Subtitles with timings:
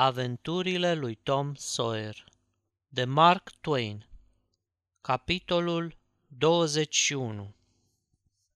[0.00, 2.24] Aventurile lui Tom Sawyer
[2.88, 4.06] de Mark Twain
[5.00, 7.54] Capitolul 21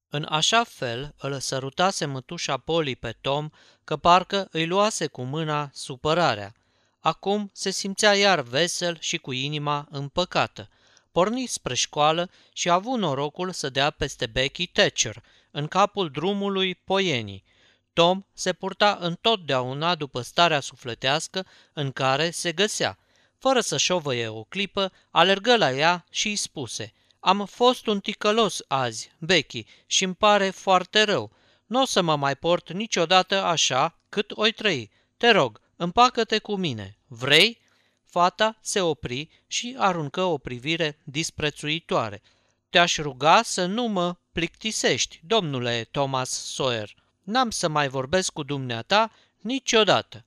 [0.09, 3.51] În așa fel îl sărutase mătușa Poli pe Tom
[3.85, 6.55] că parcă îi luase cu mâna supărarea.
[7.01, 10.69] Acum se simțea iar vesel și cu inima împăcată.
[11.13, 16.75] Porni spre școală și a avut norocul să dea peste Becky Thatcher, în capul drumului
[16.75, 17.45] Poienii,
[17.93, 22.99] Tom se purta întotdeauna după starea sufletească în care se găsea.
[23.39, 28.61] Fără să șovăie o clipă, alergă la ea și îi spuse Am fost un ticălos
[28.69, 31.33] azi, Becky, și îmi pare foarte rău.
[31.67, 34.91] Nu o să mă mai port niciodată așa cât oi trăi.
[35.17, 36.99] Te rog, împacă-te cu mine.
[37.07, 37.61] Vrei?"
[38.05, 42.23] Fata se opri și aruncă o privire disprețuitoare.
[42.71, 49.13] Te-aș ruga să nu mă plictisești, domnule Thomas Sawyer n-am să mai vorbesc cu dumneata
[49.41, 50.25] niciodată.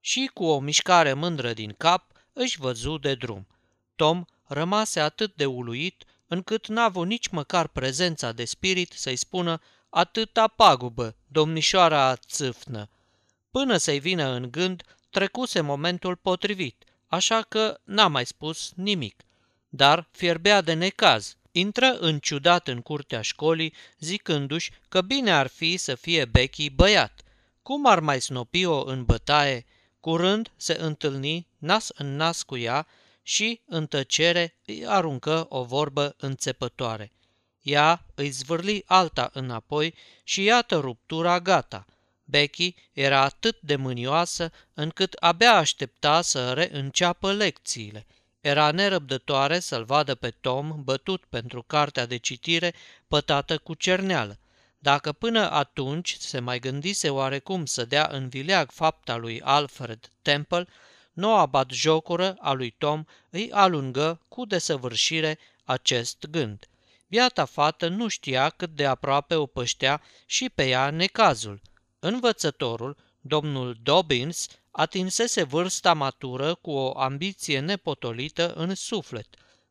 [0.00, 3.46] Și cu o mișcare mândră din cap își văzu de drum.
[3.96, 9.60] Tom rămase atât de uluit încât n-a avut nici măcar prezența de spirit să-i spună
[9.88, 12.88] atâta pagubă, domnișoara țâfnă.
[13.50, 19.22] Până să-i vină în gând, trecuse momentul potrivit, așa că n-a mai spus nimic.
[19.68, 25.76] Dar fierbea de necaz, intră în ciudat în curtea școlii, zicându-și că bine ar fi
[25.76, 27.22] să fie Becky băiat.
[27.62, 29.64] Cum ar mai snopi-o în bătaie?
[30.00, 32.86] Curând se întâlni nas în nas cu ea
[33.22, 37.12] și, în tăcere, îi aruncă o vorbă înțepătoare.
[37.62, 39.94] Ea îi zvârli alta înapoi
[40.24, 41.86] și iată ruptura gata.
[42.24, 48.06] Becky era atât de mânioasă încât abia aștepta să reînceapă lecțiile–
[48.42, 52.74] era nerăbdătoare să-l vadă pe Tom bătut pentru cartea de citire
[53.08, 54.38] pătată cu cerneală.
[54.78, 60.66] Dacă până atunci se mai gândise oarecum să dea în vileag fapta lui Alfred Temple,
[61.12, 66.68] noua batjocură a lui Tom îi alungă cu desăvârșire acest gând.
[67.06, 71.60] Biata fată nu știa cât de aproape o păștea și pe ea necazul.
[71.98, 79.26] Învățătorul, domnul Dobbins, atinsese vârsta matură cu o ambiție nepotolită în suflet.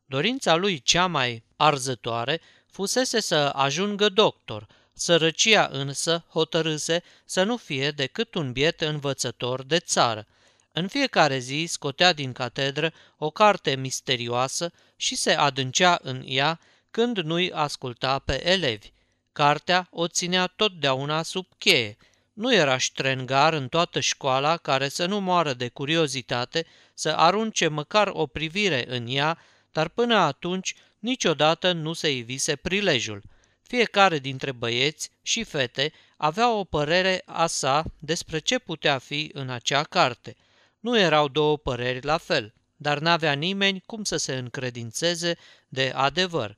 [0.06, 2.40] Dorința lui cea mai arzătoare
[2.70, 9.78] fusese să ajungă doctor, sărăcia însă hotărâse să nu fie decât un biet învățător de
[9.78, 10.26] țară.
[10.72, 16.60] În fiecare zi scotea din catedră o carte misterioasă și se adâncea în ea
[16.90, 18.92] când nu-i asculta pe elevi.
[19.32, 21.96] Cartea o ținea totdeauna sub cheie–
[22.32, 28.10] nu era ștrengar în toată școala care să nu moară de curiozitate, să arunce măcar
[28.12, 29.38] o privire în ea,
[29.72, 33.22] dar până atunci niciodată nu se ivise prilejul.
[33.62, 39.50] Fiecare dintre băieți și fete avea o părere a sa despre ce putea fi în
[39.50, 40.36] acea carte.
[40.80, 45.36] Nu erau două păreri la fel, dar n-avea nimeni cum să se încredințeze
[45.68, 46.56] de adevăr.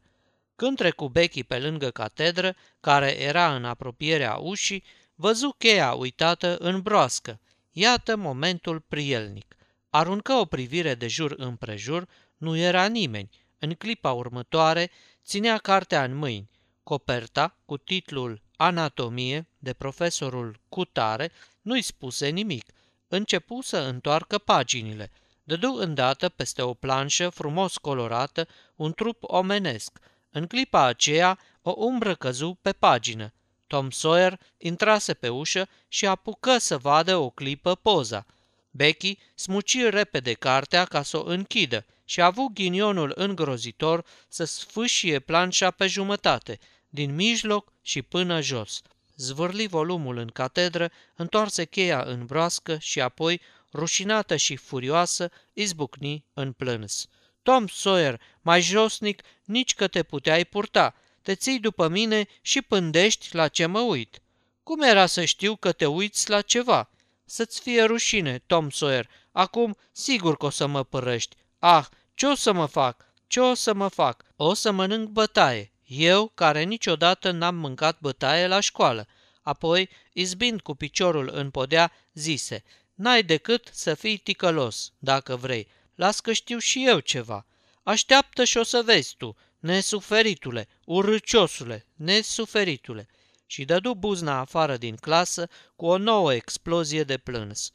[0.56, 6.80] Când trecu Becky pe lângă catedră, care era în apropierea ușii, Văzu cheia uitată în
[6.80, 7.40] broască.
[7.70, 9.56] Iată momentul prielnic.
[9.90, 13.30] Aruncă o privire de jur împrejur, nu era nimeni.
[13.58, 14.90] În clipa următoare,
[15.24, 16.50] ținea cartea în mâini.
[16.82, 21.30] Coperta, cu titlul Anatomie, de profesorul Cutare,
[21.62, 22.72] nu-i spuse nimic.
[23.08, 25.10] Începu să întoarcă paginile.
[25.44, 29.98] Dădu îndată peste o planșă frumos colorată un trup omenesc.
[30.30, 33.32] În clipa aceea, o umbră căzu pe pagină.
[33.66, 38.26] Tom Sawyer intrase pe ușă și apucă să vadă o clipă poza.
[38.70, 45.18] Becky smuci repede cartea ca să o închidă și a avut ghinionul îngrozitor să sfâșie
[45.18, 46.58] planșa pe jumătate,
[46.88, 48.82] din mijloc și până jos.
[49.16, 53.40] Zvârli volumul în catedră, întoarse cheia în broască și apoi,
[53.72, 57.06] rușinată și furioasă, izbucni în plâns.
[57.42, 63.34] Tom Sawyer, mai josnic, nici că te puteai purta, te ții după mine și pândești
[63.34, 64.22] la ce mă uit.
[64.62, 66.90] Cum era să știu că te uiți la ceva?
[67.24, 69.08] Să-ți fie rușine, Tom Sawyer.
[69.32, 71.36] Acum sigur că o să mă părăști.
[71.58, 73.04] Ah, ce o să mă fac?
[73.26, 74.24] Ce o să mă fac?
[74.36, 75.72] O să mănânc bătaie.
[75.86, 79.06] Eu, care niciodată n-am mâncat bătaie la școală.
[79.42, 85.68] Apoi, izbind cu piciorul în podea, zise, N-ai decât să fii ticălos, dacă vrei.
[85.94, 87.46] Las că știu și eu ceva.
[87.82, 93.08] Așteaptă și o să vezi tu nesuferitule, urâciosule, nesuferitule,
[93.46, 97.70] și dădu buzna afară din clasă cu o nouă explozie de plâns.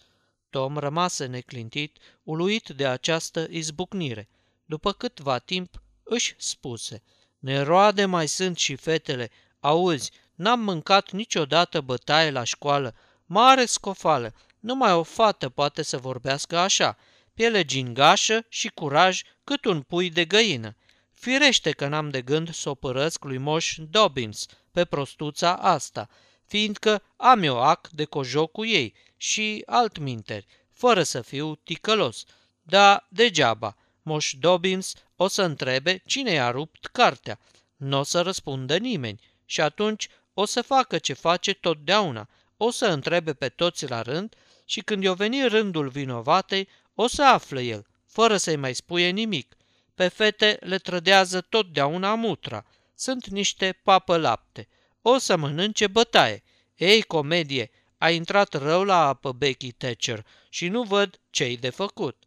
[0.49, 4.29] Tom rămase neclintit, uluit de această izbucnire.
[4.65, 7.03] După câtva timp își spuse,
[7.39, 12.95] Neroade mai sunt și fetele, auzi, n-am mâncat niciodată bătaie la școală,
[13.25, 16.97] mare scofală, Numai o fată poate să vorbească așa,
[17.33, 20.75] piele gingașă și curaj cât un pui de găină.
[21.19, 26.09] Firește că n-am de gând să o părăsc lui Moș Dobbins pe prostuța asta,
[26.45, 32.25] fiindcă am eu ac de cojoc cu ei și altminteri, fără să fiu ticălos.
[32.61, 37.39] Da, degeaba, Moș Dobbins o să întrebe cine i-a rupt cartea.
[37.75, 42.85] Nu o să răspundă nimeni și atunci o să facă ce face totdeauna, o să
[42.85, 44.35] întrebe pe toți la rând
[44.65, 49.57] și când i-o veni rândul vinovatei, o să află el, fără să-i mai spuie nimic.
[49.99, 52.65] Pe fete le trădează totdeauna mutra.
[52.95, 54.67] Sunt niște papă lapte.
[55.01, 56.43] O să mănânce bătaie.
[56.75, 62.23] Ei, comedie, a intrat rău la apă Becky Thatcher și nu văd ce-i de făcut.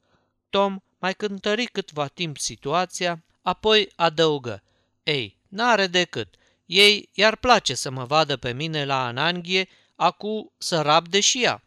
[0.51, 4.63] Tom mai cântări câtva timp situația, apoi adăugă.
[5.03, 6.35] Ei, n-are decât.
[6.67, 11.65] Ei i-ar place să mă vadă pe mine la ananghie, acu să rabde și ea.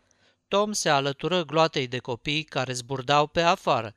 [0.48, 3.96] Tom se alătură gloatei de copii care zburdau pe afară.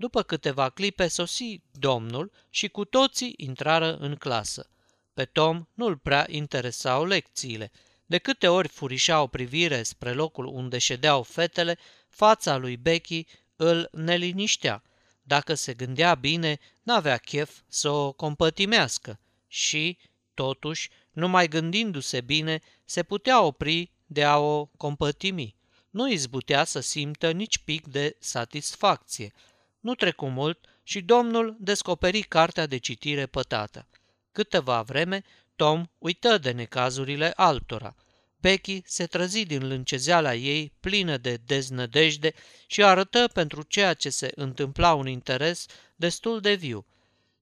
[0.00, 4.70] După câteva clipe sosi domnul și cu toții intrară în clasă.
[5.14, 7.70] Pe Tom nu-l prea interesau lecțiile.
[8.06, 13.26] De câte ori furișa o privire spre locul unde ședeau fetele, fața lui Becky
[13.56, 14.82] îl neliniștea.
[15.22, 19.98] Dacă se gândea bine, n-avea chef să o compătimească și,
[20.34, 25.56] totuși, numai gândindu-se bine, se putea opri de a o compătimi.
[25.90, 29.32] Nu izbutea să simtă nici pic de satisfacție.
[29.80, 33.86] Nu trecu mult și domnul descoperi cartea de citire pătată.
[34.32, 35.22] Câteva vreme,
[35.56, 37.94] Tom uită de necazurile altora.
[38.36, 42.32] Becky se trăzi din lâncezeala ei, plină de deznădejde,
[42.66, 45.66] și arătă pentru ceea ce se întâmpla un interes
[45.96, 46.86] destul de viu.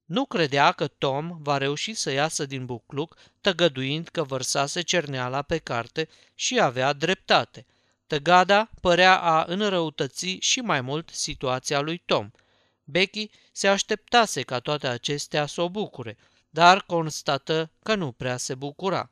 [0.05, 5.59] Nu credea că Tom va reuși să iasă din bucluc, tăgăduind că vărsase cerneala pe
[5.59, 7.67] carte și avea dreptate.
[8.09, 12.31] Tăgada părea a înrăutăți și mai mult situația lui Tom.
[12.85, 16.17] Becky se așteptase ca toate acestea să o bucure,
[16.51, 19.11] dar constată că nu prea se bucura.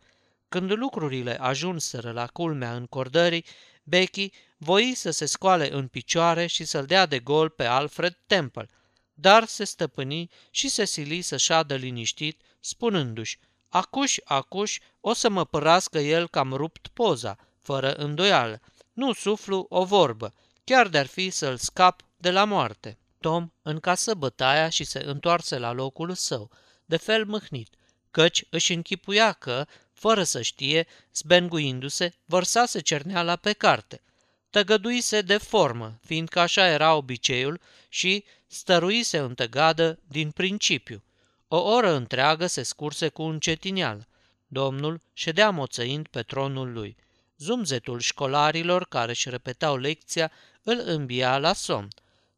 [0.49, 3.45] Când lucrurile ajunseră la culmea încordării,
[3.83, 8.69] Becky voi să se scoale în picioare și să-l dea de gol pe Alfred Temple,
[9.15, 13.39] dar se stăpâni și se sili să șadă liniștit, spunându-și,
[13.69, 18.61] acuș, acuș, o să mă părască el că am rupt poza, fără îndoială.
[18.97, 20.35] Nu suflu o vorbă,
[20.65, 22.99] chiar de-ar fi să-l scap de la moarte.
[23.21, 26.51] Tom încasă bătaia și se întoarse la locul său,
[26.85, 27.69] de fel mâhnit,
[28.11, 34.03] căci își închipuia că, fără să știe, zbenguindu-se, vărsase cerneala pe carte.
[34.51, 41.03] Tăgăduise de formă, fiindcă așa era obiceiul și stăruise în tăgadă din principiu.
[41.49, 44.09] O oră întreagă se scurse cu un cetinial.
[44.47, 46.97] Domnul ședea moțăind pe tronul lui.
[47.39, 51.89] Zumzetul școlarilor care își repetau lecția îl îmbia la somn.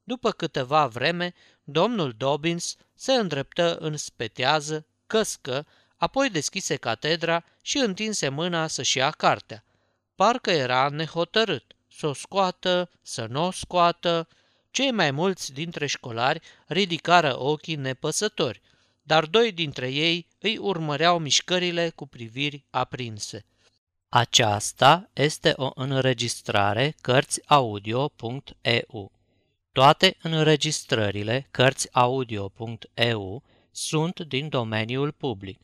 [0.04, 1.34] După câteva vreme,
[1.64, 5.66] domnul Dobbins se îndreptă în spetează, căscă,
[5.96, 9.64] apoi deschise catedra și întinse mâna să-și ia cartea.
[10.14, 14.28] Parcă era nehotărât, să o scoată, să nu o scoată.
[14.70, 18.60] Cei mai mulți dintre școlari ridicară ochii nepăsători,
[19.02, 23.44] dar doi dintre ei îi urmăreau mișcările cu priviri aprinse.
[24.10, 29.12] Aceasta este o înregistrare Cărțiaudio.eu.
[29.72, 35.60] Toate înregistrările Cărțiaudio.eu sunt din domeniul public.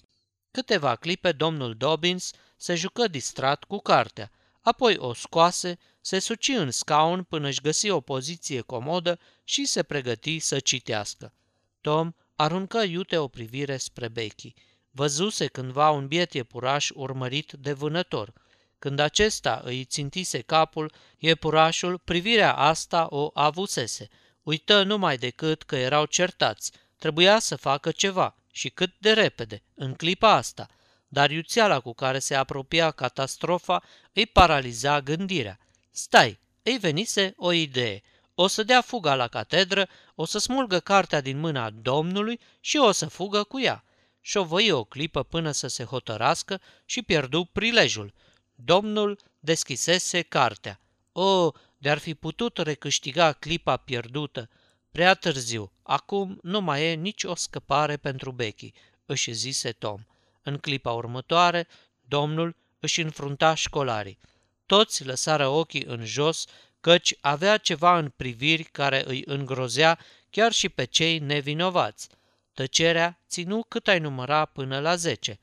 [0.51, 4.31] Câteva clipe domnul Dobbins se jucă distrat cu cartea,
[4.61, 9.83] apoi o scoase, se suci în scaun până își găsi o poziție comodă și se
[9.83, 11.33] pregăti să citească.
[11.81, 14.53] Tom aruncă iute o privire spre Becky.
[14.91, 18.33] Văzuse cândva un biet iepuraș urmărit de vânător.
[18.79, 24.07] Când acesta îi țintise capul, iepurașul privirea asta o avusese.
[24.43, 26.71] Uită numai decât că erau certați.
[26.97, 30.67] Trebuia să facă ceva și cât de repede, în clipa asta.
[31.07, 33.83] Dar iuțeala cu care se apropia catastrofa
[34.13, 35.59] îi paraliza gândirea.
[35.97, 38.01] Stai, îi venise o idee.
[38.35, 42.91] O să dea fuga la catedră, o să smulgă cartea din mâna Domnului și o
[42.91, 43.83] să fugă cu ea.
[44.21, 48.13] Șovăi o clipă până să se hotărască și pierdu prilejul.
[48.55, 50.79] Domnul deschisese cartea.
[51.11, 54.49] O, de-ar fi putut recâștiga clipa pierdută.
[54.91, 58.73] Prea târziu, acum nu mai e nici o scăpare pentru Becky,
[59.05, 60.05] își zise Tom.
[60.41, 61.67] În clipa următoare,
[62.01, 64.19] domnul își înfrunta școlarii.
[64.67, 66.45] Toți lăsară ochii în jos,
[66.81, 72.07] căci avea ceva în priviri care îi îngrozea chiar și pe cei nevinovați.
[72.53, 75.39] Tăcerea ținu cât ai număra până la zece.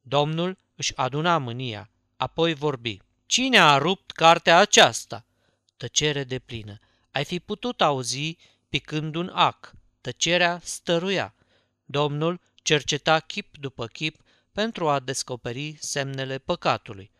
[0.00, 2.98] Domnul își aduna mânia, apoi vorbi.
[3.26, 5.24] Cine a rupt cartea aceasta?
[5.76, 6.78] Tăcere de plină.
[7.10, 8.36] Ai fi putut auzi
[8.68, 9.72] picând un ac.
[10.00, 11.34] Tăcerea stăruia.
[11.84, 14.20] Domnul cerceta chip după chip
[14.52, 17.10] pentru a descoperi semnele păcatului.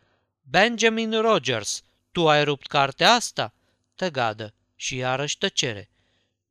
[0.50, 3.54] Benjamin Rogers, tu ai rupt cartea asta?
[3.94, 5.90] Tăgadă și iarăși tăcere.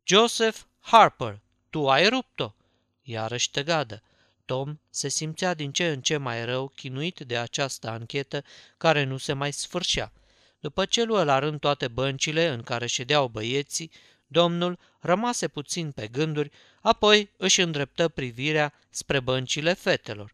[0.04, 1.40] Joseph Harper,
[1.70, 2.54] tu ai rupt-o?
[3.02, 4.04] Iarăși tăgadă.
[4.46, 8.44] Tom se simțea din ce în ce mai rău, chinuit de această anchetă
[8.78, 10.12] care nu se mai sfârșea.
[10.60, 13.92] După ce luă la rând toate băncile în care ședeau băieții,
[14.28, 16.52] domnul rămase puțin pe gânduri,
[16.82, 20.34] apoi își îndreptă privirea spre băncile fetelor.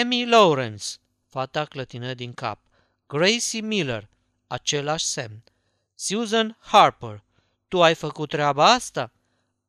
[0.00, 0.84] Amy Lawrence,
[1.28, 2.65] fata clătină din cap.
[3.08, 4.08] Gracie Miller,
[4.46, 5.42] același semn.
[5.94, 7.22] Susan Harper,
[7.68, 9.12] tu ai făcut treaba asta?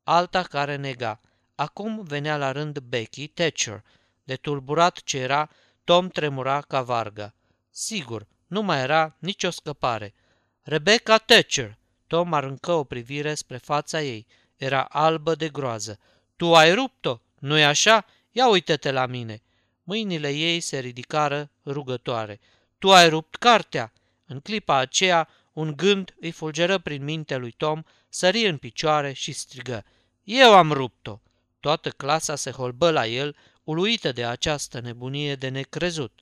[0.04, 1.20] Alta care nega.
[1.56, 3.84] Acum venea la rând Becky Thatcher.
[4.24, 5.50] De tulburat ce era,
[5.84, 7.34] Tom tremura ca varga.
[7.70, 10.14] Sigur, nu mai era nicio scăpare.
[10.62, 11.78] Rebecca Thatcher!
[12.08, 14.28] Tom aruncă o privire spre fața ei.
[14.56, 16.00] Era albă de groază.
[16.36, 18.06] Tu ai rupt-o, nu-i așa?
[18.32, 19.42] Ia uite-te la mine.
[19.84, 22.40] Mâinile ei se ridicară rugătoare.
[22.80, 23.94] Tu ai rupt cartea!
[24.26, 29.32] În clipa aceea, un gând îi fulgeră prin minte lui Tom, sări în picioare și
[29.32, 29.86] strigă.
[30.24, 31.20] Eu am rupt-o!
[31.60, 36.20] Toată clasa se holbă la el, uluită de această nebunie de necrezut.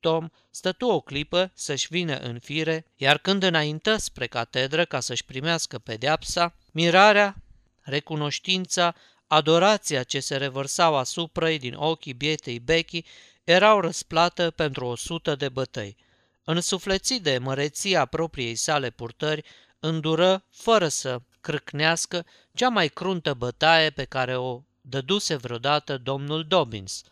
[0.00, 5.24] Tom stătu o clipă să-și vină în fire, iar când înaintă spre catedră ca să-și
[5.24, 7.36] primească pedeapsa, mirarea,
[7.80, 8.94] recunoștința,
[9.28, 13.04] adorația ce se revărsau asupra ei din ochii bietei Becky
[13.44, 15.96] erau răsplată pentru o sută de bătăi.
[16.44, 19.44] Însuflețit de măreția propriei sale purtări,
[19.80, 27.02] îndură, fără să crâcnească, cea mai cruntă bătaie pe care o dăduse vreodată domnul Dobbins.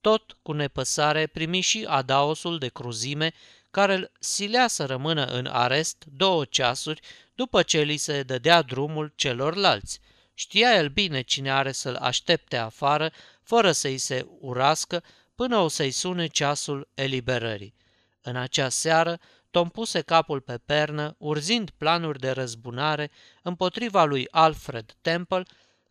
[0.00, 3.32] Tot cu nepăsare primi și adaosul de cruzime
[3.70, 7.00] care îl silea să rămână în arest două ceasuri
[7.34, 10.00] după ce li se dădea drumul celorlalți.
[10.38, 13.12] Știa el bine cine are să-l aștepte afară,
[13.42, 15.02] fără să-i se urască,
[15.34, 17.74] până o să-i sune ceasul eliberării.
[18.22, 19.18] În acea seară,
[19.50, 23.10] Tom puse capul pe pernă, urzind planuri de răzbunare
[23.42, 25.42] împotriva lui Alfred Temple,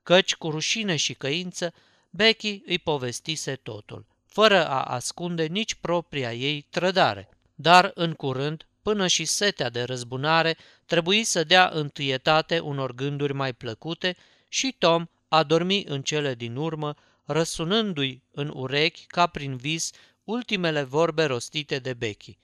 [0.03, 1.73] căci cu rușine și căință
[2.09, 7.29] Becky îi povestise totul, fără a ascunde nici propria ei trădare.
[7.55, 13.53] Dar, în curând, până și setea de răzbunare trebuie să dea întâietate unor gânduri mai
[13.53, 14.15] plăcute
[14.55, 19.91] și Tom a dormit în cele din urmă, răsunându-i în urechi, ca prin vis,
[20.23, 22.37] ultimele vorbe rostite de Becky.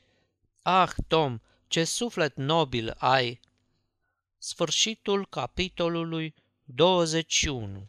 [0.61, 3.39] Ah, Tom, ce suflet nobil ai!
[4.37, 7.87] Sfârșitul capitolului 21